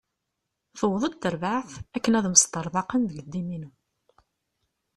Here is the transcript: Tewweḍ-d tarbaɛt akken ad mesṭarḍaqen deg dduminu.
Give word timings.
Tewweḍ-d 0.79 1.15
tarbaɛt 1.21 1.71
akken 1.97 2.17
ad 2.17 2.25
mesṭarḍaqen 2.29 3.01
deg 3.05 3.19
dduminu. 3.23 3.71